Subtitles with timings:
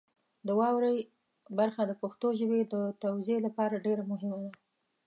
[0.45, 0.97] د واورئ
[1.59, 4.51] برخه د پښتو ژبې د توزیع لپاره ډېره مهمه ده.